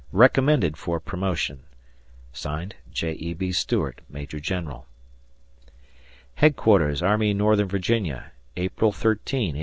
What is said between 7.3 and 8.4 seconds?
Northern Virginia,